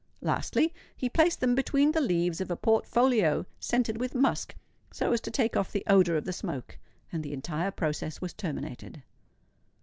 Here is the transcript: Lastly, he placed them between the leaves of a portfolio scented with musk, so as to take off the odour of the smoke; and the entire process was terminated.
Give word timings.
Lastly, 0.21 0.73
he 0.97 1.09
placed 1.09 1.41
them 1.41 1.53
between 1.53 1.91
the 1.91 2.01
leaves 2.01 2.41
of 2.41 2.49
a 2.49 2.55
portfolio 2.55 3.45
scented 3.59 3.99
with 3.99 4.15
musk, 4.15 4.55
so 4.91 5.13
as 5.13 5.21
to 5.21 5.29
take 5.29 5.55
off 5.55 5.71
the 5.71 5.83
odour 5.85 6.15
of 6.17 6.25
the 6.25 6.33
smoke; 6.33 6.79
and 7.11 7.21
the 7.21 7.33
entire 7.33 7.69
process 7.69 8.19
was 8.19 8.33
terminated. 8.33 9.03